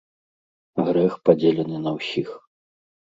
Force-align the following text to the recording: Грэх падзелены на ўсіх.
Грэх 0.87 1.13
падзелены 1.29 1.77
на 1.85 1.91
ўсіх. 1.99 2.29